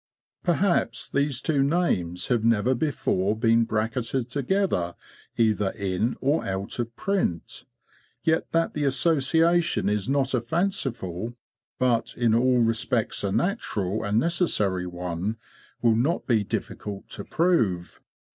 [0.43, 4.95] Perhaps these two names have never before been bracketed together
[5.37, 7.65] either in or out of print;
[8.23, 11.35] yet that the association is not a fanciful,
[11.77, 15.37] but in all re spects a natural and necessary one
[15.83, 17.99] will not be difficult to prove.